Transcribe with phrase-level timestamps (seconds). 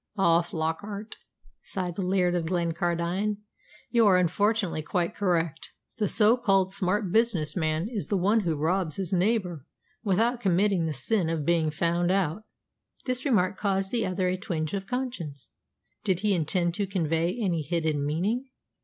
[0.17, 1.17] "Ah, Flockart,"
[1.63, 3.37] sighed the Laird of Glencardine,
[3.91, 5.69] "you are unfortunately quite correct.
[5.99, 9.63] The so called smart business man is the one who robs his neighbour
[10.03, 12.45] without committing the sin of being found out."
[13.05, 15.49] This remark caused the other a twinge of conscience.
[16.03, 18.45] Did he intend to convey any hidden meaning?